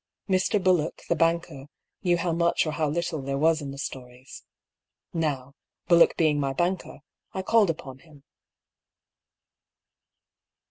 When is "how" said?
2.17-2.31, 2.71-2.89